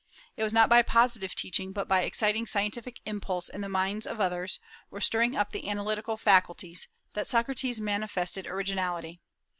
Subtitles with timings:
[0.35, 4.19] It was not by positive teaching, but by exciting scientific impulse in the minds of
[4.19, 9.21] others, or stirring up the analytical faculties, that Socrates manifested originality.